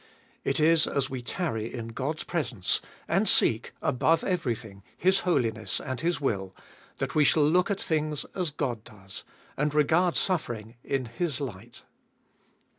[0.43, 5.79] It is as we tarry in God's pre sence, and seek, above everything, His holiness
[5.79, 6.55] and His will,
[6.97, 9.23] that we shall look at things as God does,
[9.55, 11.83] and regard suffering in His light.